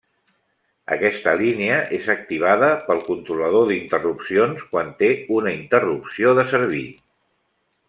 Aquesta 0.93 1.33
línia 1.41 1.75
és 1.97 2.07
activada 2.13 2.69
pel 2.87 3.03
controlador 3.11 3.67
d'interrupcions 3.73 4.65
quan 4.73 4.91
té 5.03 5.11
una 5.37 5.55
interrupció 5.61 6.35
de 6.41 6.49
servir. 6.57 6.85